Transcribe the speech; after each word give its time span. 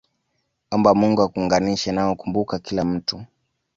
omba 0.75 0.91
Mungu 0.99 1.19
akuunganishe 1.21 1.91
nao 1.91 2.15
Kumbuka 2.15 2.55
kila 2.59 2.85
mtu 2.85 3.25